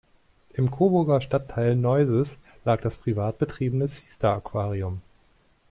[0.53, 5.01] Im Coburger Stadtteil Neuses lag das privat betriebene "Sea Star Aquarium".